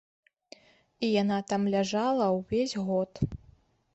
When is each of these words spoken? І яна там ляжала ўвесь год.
І 1.07 1.09
яна 1.21 1.35
там 1.51 1.61
ляжала 1.75 2.25
ўвесь 2.39 2.75
год. 2.87 3.11